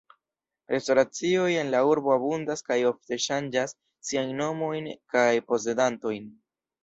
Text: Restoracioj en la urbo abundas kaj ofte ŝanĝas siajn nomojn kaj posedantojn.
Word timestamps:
Restoracioj 0.75 1.49
en 1.63 1.67
la 1.73 1.81
urbo 1.89 2.13
abundas 2.13 2.65
kaj 2.69 2.77
ofte 2.91 3.19
ŝanĝas 3.27 3.77
siajn 4.09 4.33
nomojn 4.41 4.89
kaj 5.17 5.29
posedantojn. 5.51 6.27